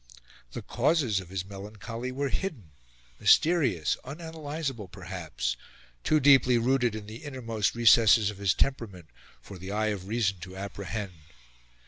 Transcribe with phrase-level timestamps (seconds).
[0.53, 2.71] The causes of his melancholy were hidden,
[3.19, 5.55] mysterious, unanalysable perhaps
[6.03, 9.09] too deeply rooted in the innermost recesses of his temperament
[9.43, 11.13] for the eye of reason to apprehend.